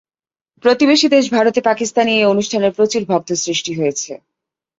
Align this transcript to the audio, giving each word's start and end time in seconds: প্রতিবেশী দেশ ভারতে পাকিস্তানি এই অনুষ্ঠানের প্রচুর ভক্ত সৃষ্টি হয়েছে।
প্রতিবেশী 0.63 1.07
দেশ 1.09 1.25
ভারতে 1.33 1.59
পাকিস্তানি 1.61 2.11
এই 2.15 2.25
অনুষ্ঠানের 2.25 2.75
প্রচুর 2.77 3.01
ভক্ত 3.05 3.29
সৃষ্টি 3.43 3.71
হয়েছে। 3.75 4.11